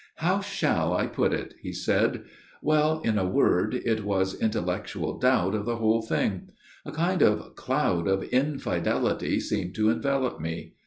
[0.25, 2.23] "How shall I put it?" he said."
[2.63, 6.49] Well, in a word it was intellectual doubt of the whole thing.
[6.87, 10.73] A kind of cloud of infidelity seemed to envelop me.